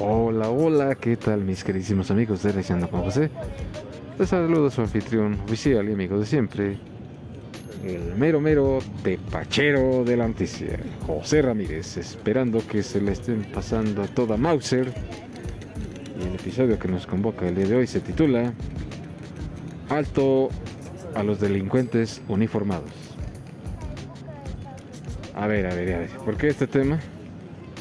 [0.00, 3.30] Hola, hola, ¿qué tal mis queridísimos amigos de Reseando con José?
[4.16, 6.78] Les saludo a su anfitrión oficial y amigo de siempre,
[7.84, 14.04] el mero mero tepachero de la noticia, José Ramírez, esperando que se le estén pasando
[14.04, 14.92] a toda Mauser.
[16.16, 18.52] Y el episodio que nos convoca el día de hoy se titula
[19.88, 20.50] Alto
[21.16, 22.92] a los delincuentes uniformados.
[25.34, 27.00] A ver, a ver, a ver, ¿por qué este tema?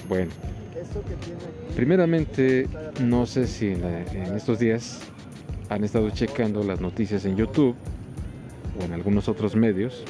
[0.09, 0.31] Bueno,
[1.77, 2.67] Primeramente,
[3.03, 3.83] no sé si en,
[4.35, 4.99] estos días
[5.69, 7.75] han estado checando las noticias en YouTube
[8.79, 10.03] o en algunos otros medios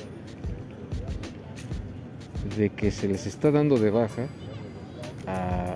[2.58, 4.28] de que se les está dando de baja
[5.28, 5.76] a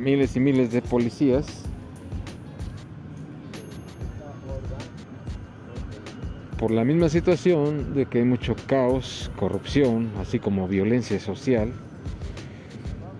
[0.00, 1.62] miles y miles de policías.
[6.56, 11.70] Por la misma situación de que hay mucho caos, corrupción, así como violencia social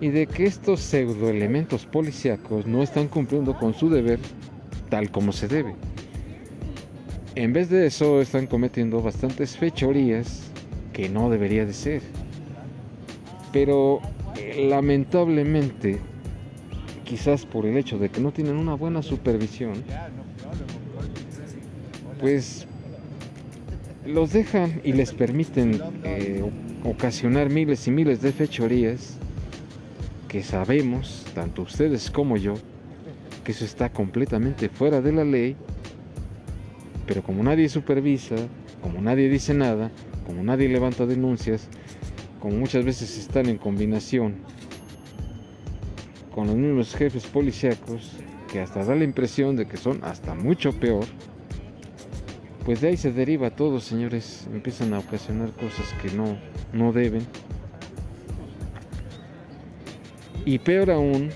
[0.03, 4.19] y de que estos pseudoelementos policíacos no están cumpliendo con su deber
[4.89, 5.75] tal como se debe.
[7.35, 10.51] En vez de eso están cometiendo bastantes fechorías
[10.91, 12.01] que no debería de ser.
[13.53, 14.01] Pero
[14.37, 16.01] eh, lamentablemente,
[17.05, 19.85] quizás por el hecho de que no tienen una buena supervisión,
[22.19, 22.67] pues
[24.05, 26.43] los dejan y les permiten eh,
[26.83, 29.17] ocasionar miles y miles de fechorías
[30.33, 32.55] que sabemos, tanto ustedes como yo,
[33.43, 35.55] que eso está completamente fuera de la ley,
[37.05, 38.33] pero como nadie supervisa,
[38.81, 39.91] como nadie dice nada,
[40.25, 41.67] como nadie levanta denuncias,
[42.39, 44.37] como muchas veces están en combinación
[46.33, 48.13] con los mismos jefes policíacos,
[48.51, 51.05] que hasta da la impresión de que son hasta mucho peor,
[52.65, 56.39] pues de ahí se deriva todo, señores, empiezan a ocasionar cosas que no,
[56.73, 57.21] no deben.
[60.45, 61.29] Y peor aún,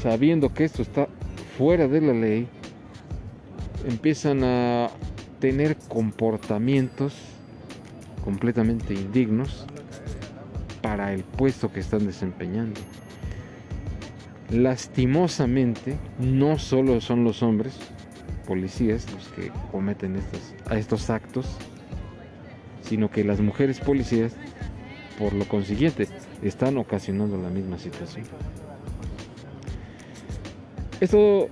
[0.00, 1.08] sabiendo que esto está
[1.58, 2.48] fuera de la ley,
[3.88, 4.90] empiezan a
[5.40, 7.14] tener comportamientos
[8.24, 9.66] completamente indignos
[10.80, 12.80] para el puesto que están desempeñando.
[14.50, 17.74] Lastimosamente, no solo son los hombres
[18.46, 21.46] policías los que cometen estos, estos actos,
[22.82, 24.34] sino que las mujeres policías,
[25.18, 26.08] por lo consiguiente,
[26.42, 28.24] están ocasionando la misma situación.
[31.00, 31.48] Esto,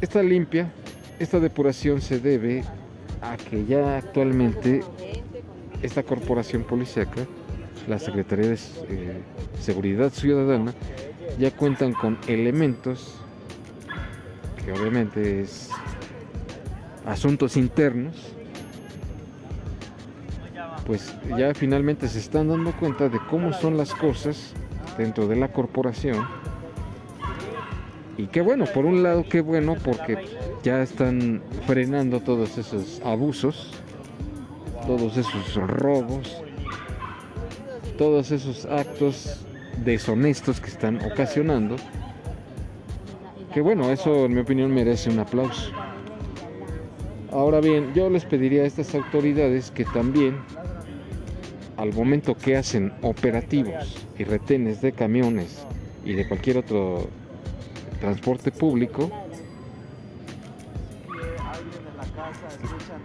[0.00, 0.72] esta limpia,
[1.18, 2.64] esta depuración se debe
[3.20, 4.80] a que ya actualmente
[5.82, 7.26] esta corporación policíaca,
[7.88, 8.54] la Secretaría de
[8.88, 9.20] eh,
[9.60, 10.74] Seguridad Ciudadana,
[11.38, 13.14] ya cuentan con elementos
[14.64, 15.70] que obviamente es
[17.04, 18.34] asuntos internos
[20.86, 24.52] pues ya finalmente se están dando cuenta de cómo son las cosas
[24.98, 26.26] dentro de la corporación.
[28.16, 30.18] Y qué bueno, por un lado, qué bueno porque
[30.62, 33.70] ya están frenando todos esos abusos,
[34.86, 36.42] todos esos robos,
[37.96, 39.44] todos esos actos
[39.84, 41.76] deshonestos que están ocasionando.
[43.54, 45.72] Que bueno, eso en mi opinión merece un aplauso.
[47.32, 50.36] Ahora bien, yo les pediría a estas autoridades que también
[51.78, 55.64] al momento que hacen operativos y retenes de camiones
[56.04, 57.08] y de cualquier otro
[58.00, 59.10] transporte público,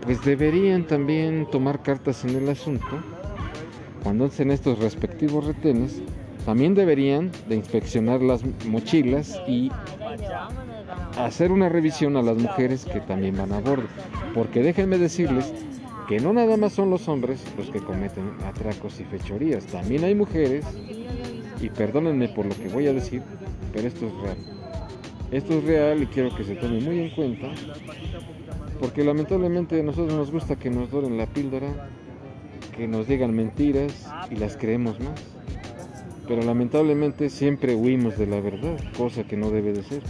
[0.03, 3.01] pues deberían también tomar cartas en el asunto.
[4.03, 6.01] Cuando hacen estos respectivos retenes,
[6.45, 9.71] también deberían de inspeccionar las mochilas y
[11.19, 13.88] hacer una revisión a las mujeres que también van a bordo.
[14.33, 15.51] Porque déjenme decirles
[16.07, 20.16] que no nada más son los hombres los que cometen atracos y fechorías, también hay
[20.16, 20.66] mujeres,
[21.59, 23.22] y perdónenme por lo que voy a decir,
[23.73, 24.38] pero esto es real.
[25.31, 27.49] Esto es real y quiero que se tome muy en cuenta,
[28.79, 31.89] porque lamentablemente a nosotros nos gusta que nos doren la píldora,
[32.78, 35.19] que nos digan mentiras y las creemos más.
[36.28, 40.03] Pero lamentablemente siempre huimos de la verdad, cosa que no debe de ser.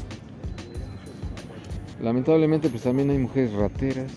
[2.01, 4.11] Lamentablemente pues también hay mujeres rateras,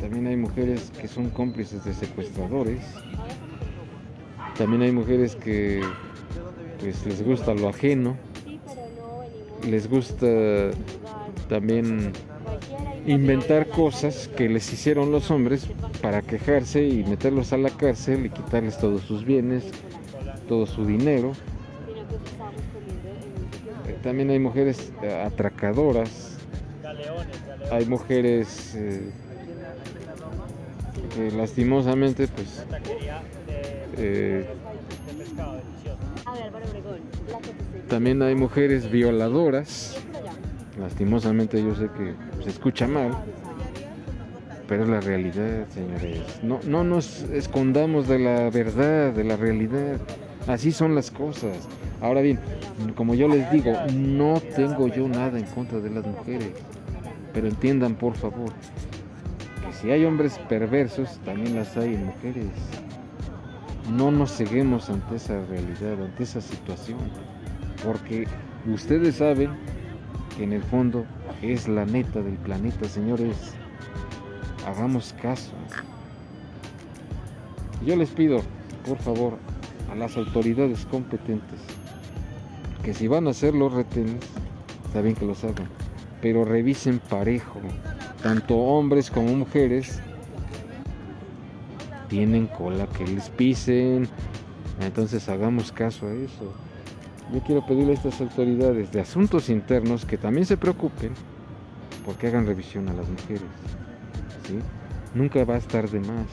[0.00, 2.82] también hay mujeres que son cómplices de secuestradores.
[4.56, 5.82] También hay mujeres que
[6.80, 8.16] pues les gusta lo ajeno.
[9.68, 10.70] Les gusta
[11.48, 12.12] también
[13.06, 15.68] inventar cosas que les hicieron los hombres
[16.00, 19.64] para quejarse y meterlos a la cárcel y quitarles todos sus bienes,
[20.48, 21.32] todo su dinero.
[24.02, 24.92] También hay mujeres
[25.24, 26.36] atracadoras,
[27.70, 29.10] hay mujeres eh,
[31.14, 32.64] que lastimosamente pues
[33.96, 34.46] eh,
[37.88, 39.96] también hay mujeres violadoras.
[40.80, 43.12] Lastimosamente yo sé que se escucha mal,
[44.66, 46.20] pero es la realidad, señores.
[46.42, 49.98] No, no nos escondamos de la verdad, de la realidad.
[50.48, 51.68] Así son las cosas.
[52.00, 52.38] Ahora bien,
[52.96, 56.52] como yo les digo, no tengo yo nada en contra de las mujeres.
[57.32, 62.50] Pero entiendan, por favor, que si hay hombres perversos, también las hay en mujeres.
[63.96, 66.98] No nos ceguemos ante esa realidad, ante esa situación.
[67.84, 68.26] Porque
[68.66, 69.50] ustedes saben
[70.36, 71.06] que en el fondo
[71.40, 73.54] es la neta del planeta, señores.
[74.66, 75.52] Hagamos caso.
[77.84, 78.42] Yo les pido,
[78.86, 79.38] por favor,
[79.92, 81.60] a las autoridades competentes
[82.82, 84.24] que si van a hacer los retenes,
[84.86, 85.68] está bien que los hagan,
[86.20, 87.60] pero revisen parejo,
[88.22, 90.00] tanto hombres como mujeres
[92.08, 94.08] tienen cola que les pisen,
[94.80, 96.52] entonces hagamos caso a eso.
[97.32, 101.12] Yo quiero pedirle a estas autoridades de asuntos internos que también se preocupen
[102.04, 103.42] porque hagan revisión a las mujeres.
[104.48, 104.58] ¿sí?
[105.14, 106.26] Nunca va a estar de más.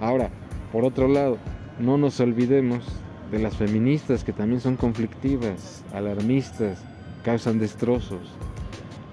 [0.00, 0.30] Ahora,
[0.72, 1.38] por otro lado,
[1.78, 2.84] no nos olvidemos
[3.30, 6.78] de las feministas que también son conflictivas, alarmistas,
[7.24, 8.30] causan destrozos.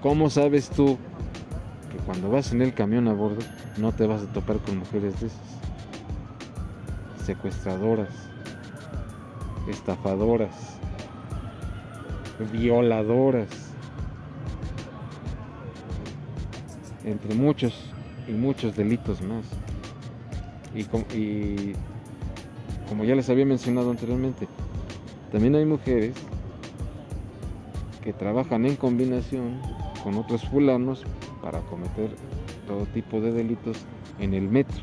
[0.00, 0.98] ¿Cómo sabes tú
[1.90, 3.40] que cuando vas en el camión a bordo
[3.78, 5.40] no te vas a topar con mujeres de esas?
[7.24, 8.10] Secuestradoras,
[9.68, 10.78] estafadoras,
[12.52, 13.48] violadoras,
[17.04, 17.92] entre muchos
[18.28, 19.44] y muchos delitos más.
[20.74, 20.82] Y,
[21.16, 21.74] y
[22.92, 24.46] como ya les había mencionado anteriormente,
[25.30, 26.14] también hay mujeres
[28.04, 29.62] que trabajan en combinación
[30.04, 31.02] con otros fulanos
[31.40, 32.10] para cometer
[32.66, 33.78] todo tipo de delitos
[34.18, 34.76] en el metro.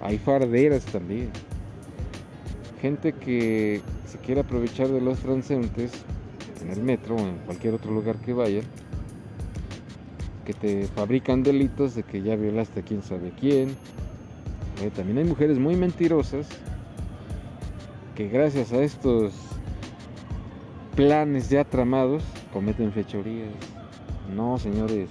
[0.00, 1.28] Hay farderas también.
[2.80, 5.92] Gente que se quiere aprovechar de los transeúntes
[6.62, 8.64] en el metro o en cualquier otro lugar que vayan,
[10.46, 13.76] que te fabrican delitos de que ya violaste a quién sabe quién,
[14.82, 16.46] eh, también hay mujeres muy mentirosas
[18.14, 19.32] que gracias a estos
[20.94, 22.22] planes ya tramados
[22.52, 23.50] cometen fechorías.
[24.34, 25.08] No, señores.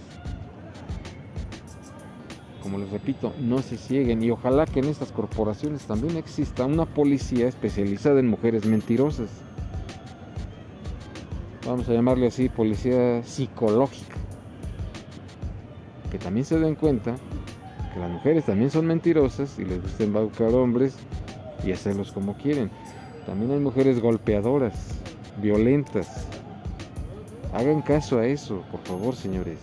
[2.62, 6.86] Como les repito, no se cieguen y ojalá que en estas corporaciones también exista una
[6.86, 9.30] policía especializada en mujeres mentirosas.
[11.66, 14.16] Vamos a llamarle así policía psicológica.
[16.09, 17.16] Que también se den cuenta
[17.94, 20.95] que las mujeres también son mentirosas y les gusta embaucar hombres
[21.63, 22.72] y hacerlos como quieren.
[23.25, 25.00] También hay mujeres golpeadoras,
[25.42, 26.28] violentas.
[27.54, 29.60] Hagan caso a eso, por favor, señores.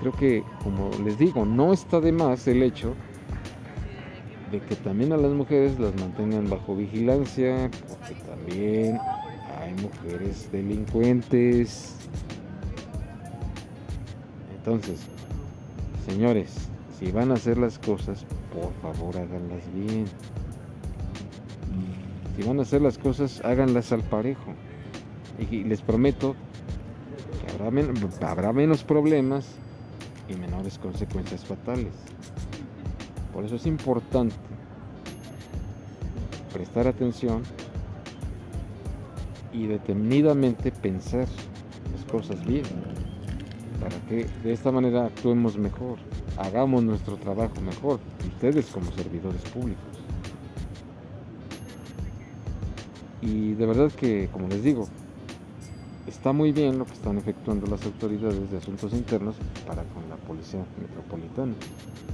[0.00, 2.94] Creo que, como les digo, no está de más el hecho
[4.50, 8.98] de que también a las mujeres las mantengan bajo vigilancia, porque también
[9.60, 11.96] hay mujeres delincuentes.
[14.54, 15.06] Entonces,
[16.06, 16.68] Señores,
[16.98, 20.06] si van a hacer las cosas, por favor háganlas bien.
[22.36, 24.54] Si van a hacer las cosas, háganlas al parejo.
[25.50, 26.34] Y les prometo
[27.40, 27.52] que
[28.26, 29.46] habrá, menos problemas
[30.28, 31.92] y menores consecuencias fatales.
[33.32, 34.34] Por eso es importante
[36.52, 37.42] prestar atención
[39.52, 41.26] y detenidamente pensar
[41.94, 42.64] las cosas bien
[43.82, 45.98] para que de esta manera actuemos mejor,
[46.36, 49.82] hagamos nuestro trabajo mejor, ustedes como servidores públicos.
[53.20, 54.86] Y de verdad que, como les digo,
[56.06, 59.34] está muy bien lo que están efectuando las autoridades de asuntos internos
[59.66, 61.54] para con la policía metropolitana,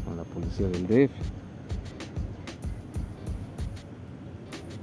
[0.06, 1.12] con la policía del DF.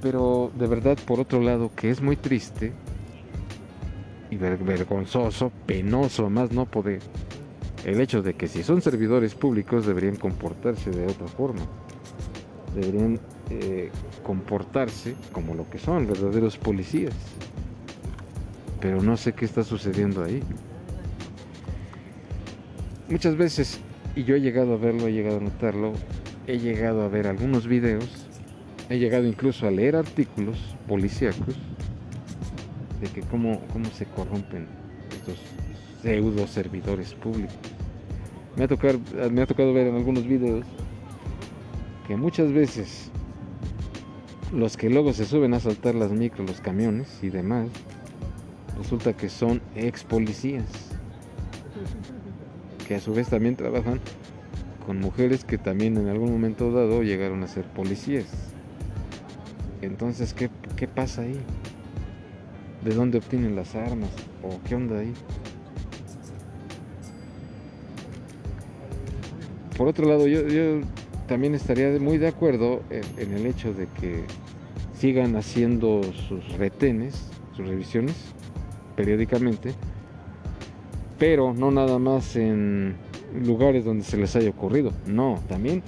[0.02, 2.72] Pero de verdad, por otro lado, que es muy triste,
[4.36, 7.00] vergonzoso, penoso, más no poder,
[7.84, 11.62] el hecho de que si son servidores públicos deberían comportarse de otra forma.
[12.74, 13.90] Deberían eh,
[14.22, 17.14] comportarse como lo que son, verdaderos policías.
[18.80, 20.42] Pero no sé qué está sucediendo ahí.
[23.08, 23.78] Muchas veces,
[24.16, 25.92] y yo he llegado a verlo, he llegado a notarlo,
[26.48, 28.26] he llegado a ver algunos videos,
[28.90, 31.54] he llegado incluso a leer artículos policíacos
[33.08, 34.66] que cómo, cómo se corrompen
[35.10, 35.38] estos
[36.02, 37.56] pseudo servidores públicos.
[38.56, 38.98] Me ha, tocado,
[39.30, 40.64] me ha tocado ver en algunos videos
[42.06, 43.10] que muchas veces
[44.52, 47.68] los que luego se suben a saltar las micros, los camiones y demás,
[48.78, 50.64] resulta que son ex policías,
[52.86, 54.00] que a su vez también trabajan
[54.86, 58.26] con mujeres que también en algún momento dado llegaron a ser policías.
[59.82, 61.40] Entonces, ¿qué, qué pasa ahí?
[62.86, 64.10] ¿De dónde obtienen las armas?
[64.44, 65.12] ¿O qué onda ahí?
[69.76, 70.42] Por otro lado, yo,
[71.26, 74.22] también estaría muy de acuerdo en, en el hecho de que
[74.96, 78.14] sigan haciendo sus retenes, sus revisiones
[78.94, 79.72] periódicamente,
[81.18, 82.94] pero no nada más en
[83.44, 85.82] lugares donde se les haya ocurrido, no, también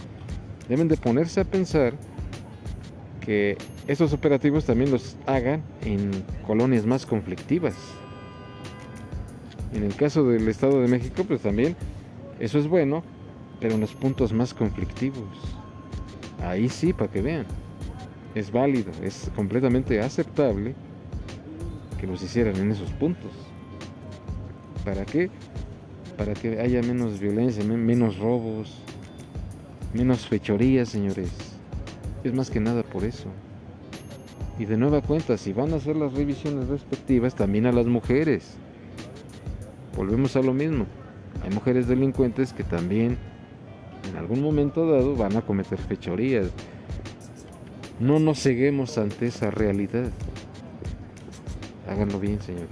[0.69, 1.95] deben de ponerse a pensar
[3.28, 7.75] que estos operativos también los hagan en colonias más conflictivas.
[9.75, 11.76] En el caso del Estado de México, pues también
[12.40, 13.04] eso es bueno,
[13.61, 15.28] pero en los puntos más conflictivos.
[16.42, 17.44] Ahí sí, para que vean.
[18.35, 20.75] Es válido, es completamente aceptable
[22.00, 23.32] que los hicieran en esos puntos.
[24.87, 25.28] ¿Para qué?
[26.16, 28.75] Para que haya menos violencia, menos robos,
[29.92, 31.58] menos fechorías, señores.
[32.28, 33.25] Es más que nada por eso.
[34.58, 38.52] Y de nueva cuenta, si van a hacer las revisiones respectivas, también a las mujeres.
[39.97, 40.85] Volvemos a lo mismo.
[41.42, 43.16] Hay mujeres delincuentes que también
[44.11, 46.50] en algún momento dado van a cometer fechorías.
[47.99, 50.11] No nos ceguemos ante esa realidad.
[51.88, 52.68] Háganlo bien, señores.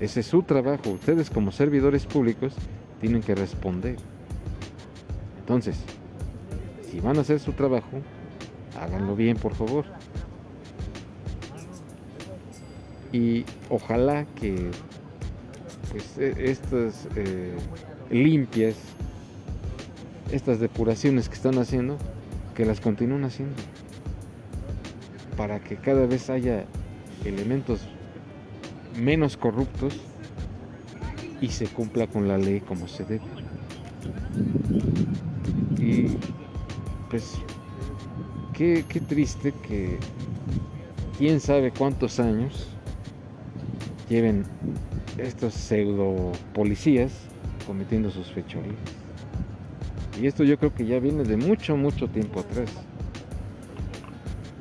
[0.00, 0.88] Ese es su trabajo.
[0.88, 2.54] Ustedes como servidores públicos
[3.02, 3.96] tienen que responder.
[5.40, 5.76] Entonces,
[6.90, 8.00] si van a hacer su trabajo,
[8.80, 9.84] háganlo bien, por favor.
[13.12, 14.70] Y ojalá que
[15.90, 17.56] pues, e, estas eh,
[18.10, 18.76] limpias,
[20.32, 21.96] estas depuraciones que están haciendo,
[22.54, 23.56] que las continúen haciendo.
[25.36, 26.64] Para que cada vez haya
[27.24, 27.80] elementos
[28.98, 29.94] menos corruptos
[31.40, 33.24] y se cumpla con la ley como se debe.
[35.78, 36.16] Y
[37.10, 37.38] pues
[38.56, 39.98] qué, triste que
[41.18, 42.68] quién sabe cuántos años
[44.08, 44.44] lleven
[45.18, 47.12] estos pseudo policías
[47.66, 48.76] cometiendo sus fechorías.
[50.20, 52.70] Y esto yo creo que ya viene de mucho, mucho tiempo atrás.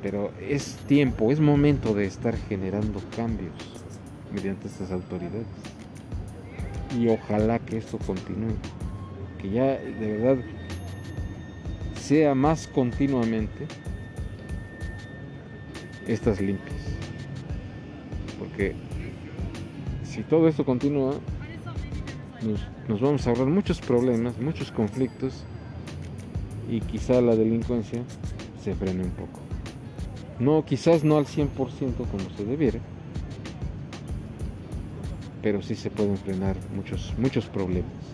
[0.02, 3.54] Pero es tiempo, es momento de estar generando cambios
[4.34, 5.48] mediante estas autoridades.
[7.00, 8.56] Y ojalá que esto continúe.
[9.40, 10.44] Que ya de verdad
[12.06, 13.66] sea más continuamente
[16.08, 16.76] estas limpias.
[18.38, 18.76] Porque
[20.04, 21.16] si todo esto continúa,
[22.88, 25.46] nos, vamos a ahorrar muchos problemas, muchos conflictos
[26.70, 28.04] y quizá la delincuencia
[28.64, 29.40] se frene un poco.
[30.40, 32.80] No, quizás no al 100% como se debiera,
[35.42, 38.05] pero sí se pueden frenar muchos, muchos problemas.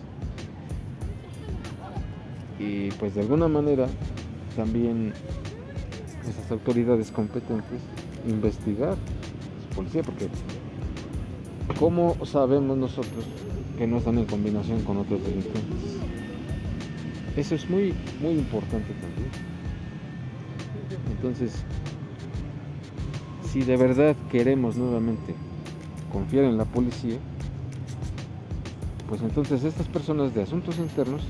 [2.62, 3.88] Y pues de alguna manera
[4.54, 5.12] también
[6.28, 7.80] esas autoridades competentes
[8.28, 8.96] investigar
[9.74, 10.28] policía porque
[11.78, 13.24] ¿cómo sabemos nosotros
[13.76, 15.98] que no están en combinación con otros delincuentes?
[17.36, 19.30] Eso es muy, muy importante también.
[21.10, 21.64] Entonces,
[23.50, 25.34] si de verdad queremos nuevamente
[26.12, 27.16] confiar en la policía,
[29.08, 31.22] pues entonces estas personas de asuntos internos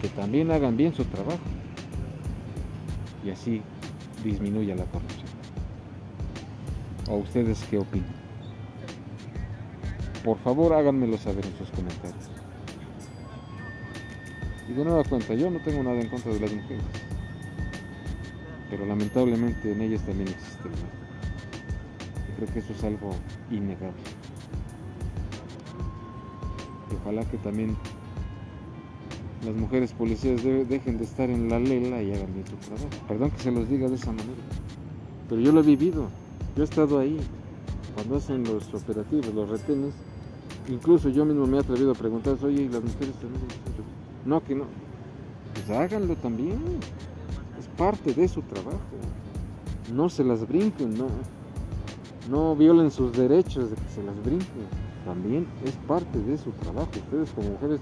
[0.00, 1.38] que también hagan bien su trabajo
[3.24, 3.62] y así
[4.24, 5.28] disminuya la corrupción.
[7.08, 8.14] ¿O ustedes qué opinan?
[10.24, 12.30] Por favor háganmelo saber en sus comentarios.
[14.68, 16.82] Y de nueva cuenta, yo no tengo nada en contra de las mujeres,
[18.68, 20.90] pero lamentablemente en ellas también existe el mal.
[22.36, 23.10] Creo que eso es algo
[23.50, 24.02] innegable.
[26.90, 27.76] Y ojalá que también
[29.44, 32.88] las mujeres policías dejen de estar en la lela y hagan bien su trabajo.
[33.06, 34.42] Perdón que se los diga de esa manera,
[35.28, 36.08] pero yo lo he vivido,
[36.56, 37.18] yo he estado ahí.
[37.94, 39.92] Cuando hacen los operativos, los retenes,
[40.68, 43.42] incluso yo mismo me he atrevido a preguntar, oye, ¿y las mujeres también?
[44.24, 44.64] No, que no.
[45.54, 46.60] Pues háganlo también.
[47.58, 48.78] Es parte de su trabajo.
[49.92, 51.08] No se las brinquen, no
[52.28, 54.66] no violen sus derechos de que se las brinquen.
[55.04, 56.90] También es parte de su trabajo.
[56.94, 57.80] Ustedes como mujeres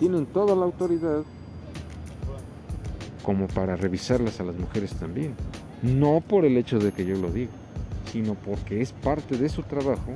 [0.00, 1.22] tienen toda la autoridad
[3.22, 5.34] como para revisarlas a las mujeres también.
[5.82, 7.52] No por el hecho de que yo lo diga,
[8.10, 10.12] sino porque es parte de su trabajo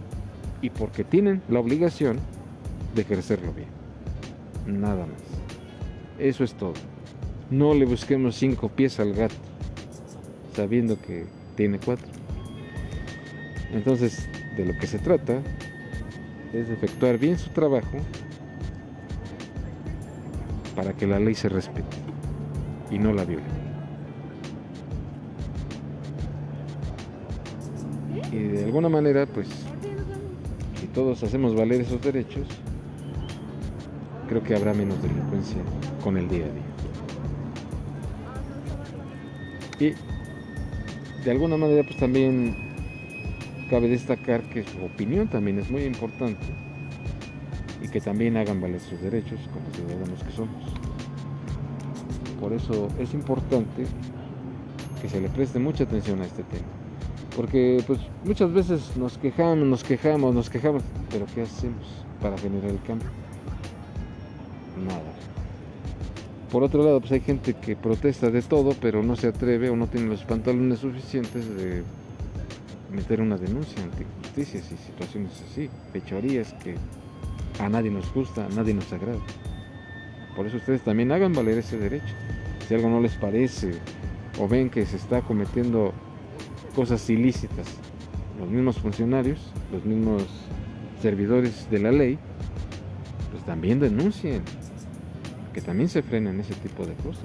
[0.63, 2.19] y porque tienen la obligación
[2.95, 3.69] de ejercerlo bien.
[4.81, 5.21] Nada más.
[6.19, 6.75] Eso es todo.
[7.51, 9.35] No le busquemos cinco pies al gato,
[10.55, 11.27] sabiendo que
[11.57, 12.09] tiene cuatro.
[13.71, 14.27] Entonces,
[14.57, 15.43] de lo que se trata
[16.55, 17.99] es efectuar bien su trabajo
[20.75, 21.97] para que la ley se respete
[22.91, 23.45] y no la viole.
[28.33, 29.49] Y de alguna manera, pues,
[30.81, 32.49] si todos hacemos valer esos derechos,
[34.29, 35.63] creo que habrá menos delincuencia
[36.03, 36.63] con el día a día.
[39.79, 42.57] Y de alguna manera, pues también
[43.71, 46.64] cabe destacar que su opinión también es muy importante
[47.95, 50.65] que también hagan valer sus derechos como ciudadanos que somos.
[52.41, 53.87] Por eso es importante
[55.01, 56.67] que se le preste mucha atención a este tema.
[57.37, 61.87] Porque pues muchas veces nos quejamos, nos quejamos, nos quejamos, pero ¿qué hacemos
[62.21, 63.07] para generar el cambio?
[64.85, 65.13] Nada.
[66.51, 69.77] Por otro lado, pues hay gente que protesta de todo, pero no se atreve o
[69.77, 71.85] no tiene los pantalones suficientes de
[72.91, 76.75] meter una denuncia ante justicias y situaciones así, fechorías que
[77.59, 79.21] a nadie nos gusta, a nadie nos agrada.
[80.37, 82.15] Por eso ustedes también hagan valer ese derecho.
[82.67, 83.73] Si algo no les parece
[84.41, 85.93] o ven que se está cometiendo
[86.75, 87.69] cosas ilícitas,
[88.39, 89.39] los mismos funcionarios,
[89.73, 90.25] los mismos
[91.01, 92.19] servidores de la ley,
[93.31, 94.43] pues también denuncien,
[95.53, 97.25] que también se frenen ese tipo de cosas.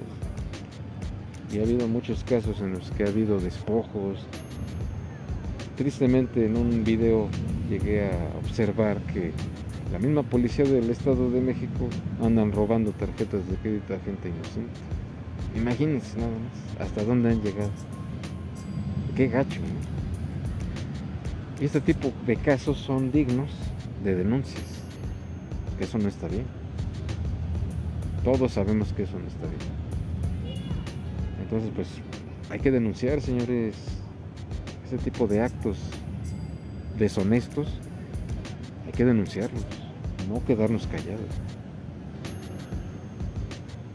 [1.52, 4.24] Y ha habido muchos casos en los que ha habido despojos.
[5.76, 7.28] Tristemente en un video
[7.68, 9.32] llegué a observar que
[9.92, 11.88] la misma policía del Estado de México
[12.22, 14.80] andan robando tarjetas de crédito a gente inocente.
[15.56, 17.70] Imagínense nada más hasta dónde han llegado.
[19.16, 19.60] Qué gacho.
[21.60, 23.50] Y este tipo de casos son dignos
[24.04, 24.64] de denuncias.
[25.80, 26.44] Eso no está bien.
[28.24, 30.60] Todos sabemos que eso no está bien.
[31.42, 31.88] Entonces, pues,
[32.50, 33.74] hay que denunciar, señores,
[34.86, 35.78] ese tipo de actos
[36.98, 37.68] deshonestos.
[38.86, 39.64] Hay que denunciarlos,
[40.30, 41.28] no quedarnos callados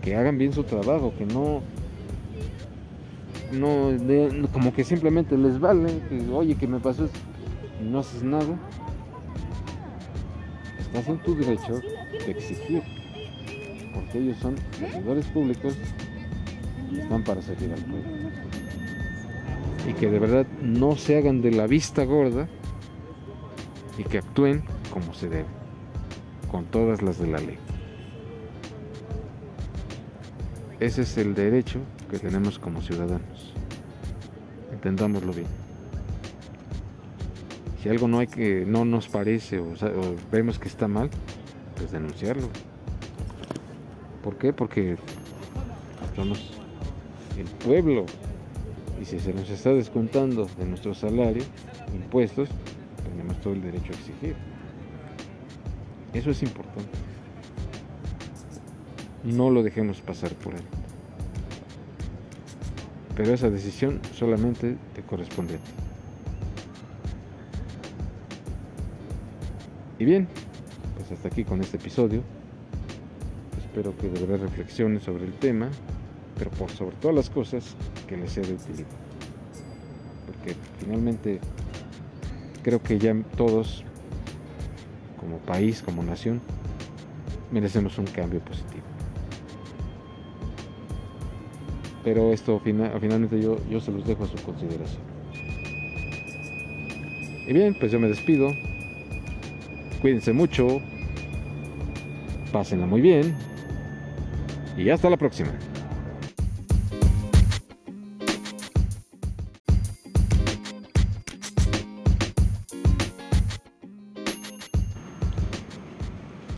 [0.05, 1.61] que hagan bien su trabajo, que no,
[3.51, 7.09] no, como que simplemente les vale, que oye, que me pasó
[7.81, 8.55] y no haces nada.
[10.79, 11.81] Estás en tu derecho
[12.23, 12.83] de exigir,
[13.95, 15.75] porque ellos son servidores públicos
[16.91, 18.29] y están para servir al pueblo.
[19.89, 22.47] Y que de verdad no se hagan de la vista gorda
[23.97, 25.45] y que actúen como se debe,
[26.51, 27.57] con todas las de la ley.
[30.79, 31.79] Ese es el derecho
[32.11, 33.53] que tenemos como ciudadanos.
[34.73, 35.47] Entendámoslo bien.
[37.81, 39.73] Si algo no hay que no nos parece o,
[40.31, 41.09] vemos que está mal,
[41.77, 42.49] pues denunciarlo.
[44.23, 44.53] ¿Por qué?
[44.53, 44.97] Porque
[46.09, 46.51] estamos
[47.37, 48.05] el pueblo
[49.01, 51.43] y si se nos está descontando de nuestro salario
[51.93, 52.49] impuestos,
[53.09, 54.35] tenemos todo el derecho a exigir.
[56.15, 57.05] Eso es importante
[59.25, 60.61] no lo dejemos pasar por él.
[63.15, 65.71] Pero esa decisión solamente te corresponde a ti.
[69.97, 70.27] Y bien,
[70.97, 72.21] pues hasta aquí con este episodio.
[73.57, 75.69] Espero que de verdad reflexiones sobre el tema,
[76.37, 77.75] pero por sobre todas las cosas
[78.07, 78.87] que les sea de utilidad.
[80.27, 81.39] Porque finalmente
[82.63, 83.83] creo que ya todos,
[85.25, 86.39] como país, como nación,
[87.51, 88.83] merecemos un cambio positivo.
[92.05, 95.01] pero esto finalmente yo, yo se los dejo a su consideración.
[97.47, 98.53] Y bien, pues yo me despido.
[100.01, 100.81] Cuídense mucho.
[102.51, 103.35] Pásenla muy bien.
[104.77, 105.49] Y hasta la próxima.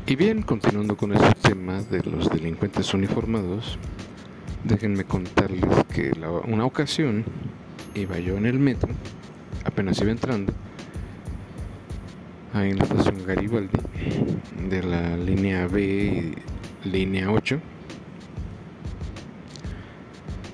[0.07, 3.77] Y bien, continuando con este tema de los delincuentes uniformados,
[4.67, 6.11] Déjenme contarles que
[6.45, 7.23] una ocasión
[7.95, 8.89] iba yo en el metro,
[9.63, 10.51] apenas iba entrando,
[12.53, 13.79] ahí en la estación Garibaldi,
[14.69, 16.35] de la línea B
[16.83, 17.61] y línea 8.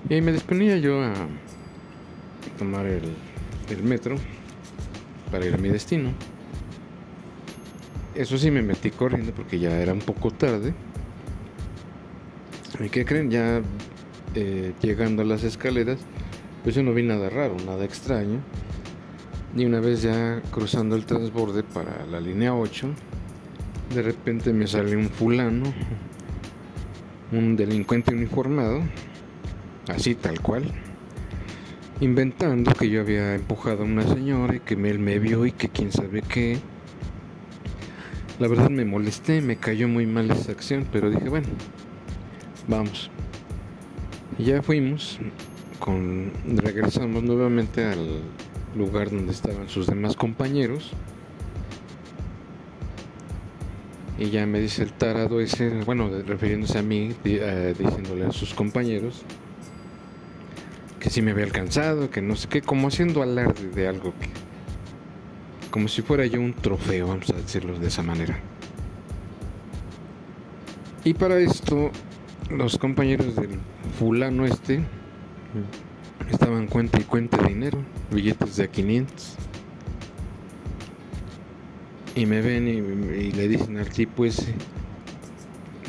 [0.09, 1.13] Y me disponía yo a
[2.59, 4.17] tomar el metro
[5.31, 6.11] para ir a mi destino.
[8.15, 10.73] Eso sí me metí corriendo porque ya era un poco tarde.
[12.79, 13.31] ¿Y qué creen?
[13.31, 13.61] Ya
[14.35, 15.99] eh, llegando a las escaleras,
[16.63, 18.39] pues yo no vi nada raro, nada extraño.
[19.55, 22.87] Y una vez ya cruzando el transborde para la línea 8,
[23.93, 25.71] de repente me sale un fulano,
[27.31, 28.81] un delincuente uniformado,
[29.87, 30.63] así tal cual,
[31.99, 35.69] inventando que yo había empujado a una señora y que él me vio y que
[35.69, 36.59] quién sabe qué.
[38.39, 41.47] La verdad me molesté, me cayó muy mal esa acción, pero dije, bueno,
[42.67, 43.09] vamos.
[44.39, 45.19] Ya fuimos,
[45.79, 48.21] con, regresamos nuevamente al,
[48.75, 50.91] lugar donde estaban sus demás compañeros.
[54.17, 58.53] Y ya me dice el tarado ese, bueno, refiriéndose a mí, eh, diciéndole a sus
[58.53, 59.23] compañeros
[60.99, 64.29] que si me había alcanzado, que no sé qué, como haciendo alarde de algo que,
[65.73, 68.37] como si fuera yo un trofeo, vamos a decirlo de esa manera.
[71.03, 71.89] Y para esto,
[72.51, 73.57] los compañeros del
[73.97, 74.83] fulano este
[76.29, 77.79] estaban cuenta y cuenta de dinero,
[78.11, 79.35] billetes de a 500.
[82.17, 84.53] Y me ven y, le dicen al tipo ese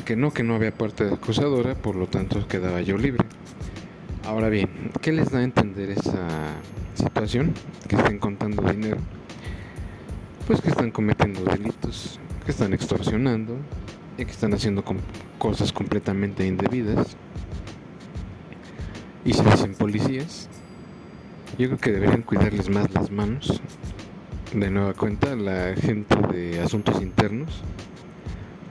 [0.03, 3.23] que no, que no había parte de acusadora, por lo tanto quedaba yo libre.
[4.25, 4.67] Ahora bien,
[5.03, 6.55] ¿qué les da a entender esa
[6.95, 7.53] situación?
[7.87, 8.97] Que estén contando dinero.
[10.47, 13.57] Pues que están cometiendo delitos, que están extorsionando
[14.15, 14.83] y que están haciendo
[15.39, 17.17] cosas completamente indebidas.
[19.25, 20.47] Y se dicen policías.
[21.57, 23.59] Yo creo que deberían cuidarles más las manos.
[24.53, 27.63] De nueva cuenta, la gente de asuntos internos,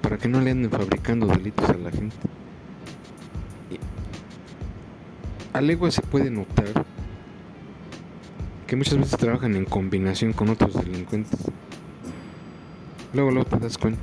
[0.01, 2.17] para que no le anden fabricando delitos a la gente.
[5.53, 6.85] A legua se puede notar
[8.77, 11.41] muchas veces trabajan en combinación con otros delincuentes.
[13.13, 14.01] Luego, luego te das cuenta.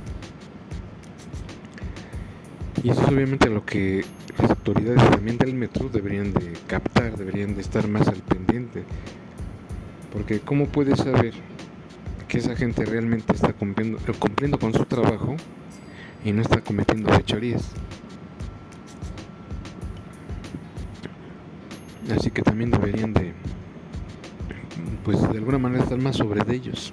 [2.82, 4.04] Y eso es obviamente lo que
[4.38, 8.84] las autoridades también del metro deberían de captar, deberían de estar más al pendiente.
[10.12, 11.34] Porque ¿cómo puedes saber
[12.28, 15.36] que esa gente realmente está cumpliendo, cumpliendo con su trabajo
[16.24, 17.70] y no está cometiendo fechorías?
[22.16, 23.32] Así que también deberían de,
[25.04, 26.92] pues de alguna manera estar más sobre de ellos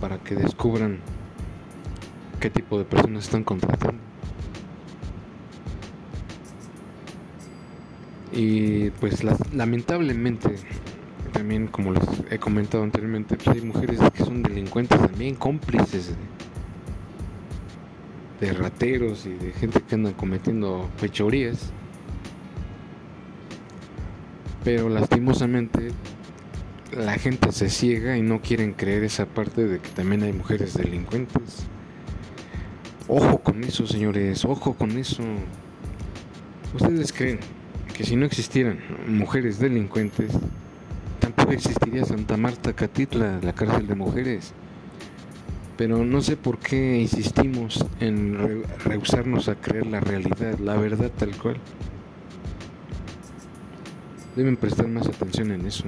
[0.00, 0.98] para que descubran
[2.40, 4.08] qué tipo de personas están contratando.
[8.32, 10.56] Y pues lamentablemente,
[11.32, 16.14] también como les he comentado anteriormente, pues hay mujeres que son delincuentes también, cómplices
[18.40, 21.72] de, rateros y de gente que andan cometiendo fechorías.
[24.62, 25.90] Pero lastimosamente
[26.98, 30.74] la gente se ciega y no quieren creer esa parte de que también hay mujeres
[30.74, 31.66] delincuentes.
[33.06, 35.22] Ojo con eso, señores, ojo con eso.
[36.74, 37.40] ¿Ustedes creen
[37.94, 40.32] que si no existieran mujeres delincuentes,
[41.18, 44.52] tampoco existiría Santa Marta Catitla, la cárcel de mujeres.
[45.76, 51.36] Pero no sé por qué insistimos en rehusarnos a creer la realidad, la verdad tal
[51.36, 51.56] cual.
[54.36, 55.84] Deben prestar más atención en eso.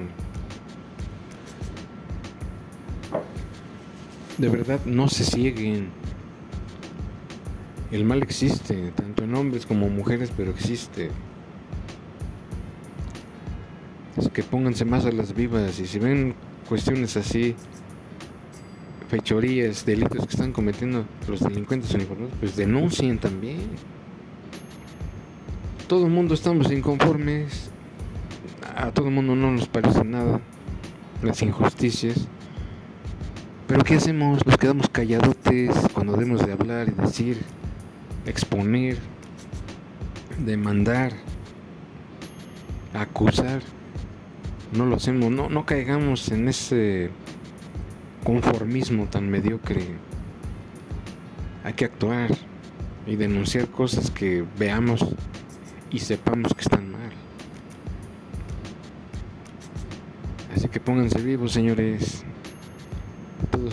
[4.41, 5.91] De verdad, no se cieguen.
[7.91, 11.11] El mal existe, tanto en hombres como mujeres, pero existe
[14.33, 16.35] que pónganse más a las vivas y si ven
[16.69, 17.55] cuestiones así,
[19.09, 23.59] fechorías, delitos que están cometiendo los delincuentes uniformados, pues denuncien también.
[25.89, 27.71] Todo el mundo estamos inconformes,
[28.77, 30.41] a todo el mundo no nos parece nada
[31.23, 32.29] las injusticias.
[33.71, 34.45] Pero ¿qué hacemos?
[34.45, 37.41] Nos quedamos calladotes cuando debemos de hablar y decir,
[38.27, 38.99] exponer,
[40.45, 41.13] demandar,
[42.93, 43.63] acusar
[44.73, 47.11] no lo hacemos, no, no caigamos en ese
[48.25, 49.87] conformismo tan mediocre.
[51.63, 52.31] Hay que actuar
[53.07, 55.07] y denunciar cosas que veamos
[55.93, 57.13] y sepamos que están mal.
[60.57, 62.25] Así que pónganse vivos, señores.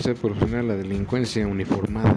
[0.01, 2.15] Sea por frenar la delincuencia uniformada.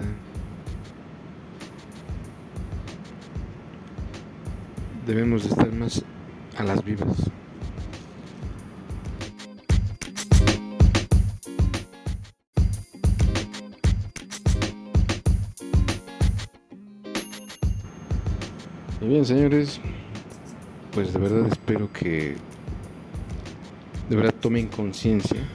[5.07, 6.03] Debemos de estar más
[6.57, 7.31] a las vivas.
[19.01, 19.81] Y bien, señores,
[20.93, 22.35] pues de verdad espero que
[24.09, 25.47] de verdad tomen conciencia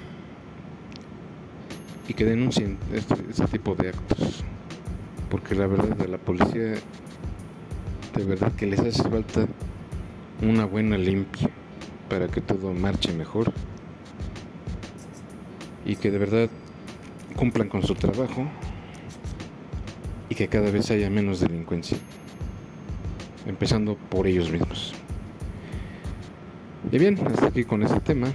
[2.08, 4.44] y que denuncien este, tipo de actos.
[5.30, 6.74] Porque la verdad de la policía,
[8.14, 9.46] de verdad que les hace falta
[10.42, 11.50] una buena limpia
[12.08, 13.52] para que todo marche mejor
[15.84, 16.48] y que de verdad
[17.34, 18.46] cumplan con su trabajo
[20.28, 21.98] y que cada vez haya menos delincuencia
[23.46, 24.94] empezando por ellos mismos.
[26.90, 28.28] Y bien, hasta aquí con este tema.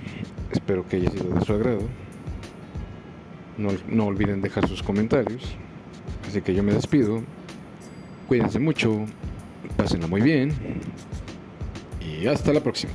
[0.51, 1.81] Espero que haya sido de su agrado.
[3.61, 5.43] No, no olviden dejar sus comentarios.
[6.27, 7.21] Así que yo me despido.
[8.27, 9.05] Cuídense mucho.
[9.77, 10.53] Pásenla muy bien.
[11.99, 12.93] Y hasta la próxima.